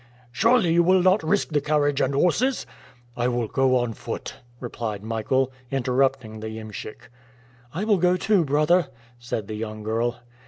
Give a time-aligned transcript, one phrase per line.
[0.31, 2.65] "Surely you will not risk the carriage and horses!"
[3.15, 7.11] "I will go on foot," replied Michael, interrupting the iemschik.
[7.71, 8.87] "I will go, too, brother,"
[9.19, 10.19] said the young girl.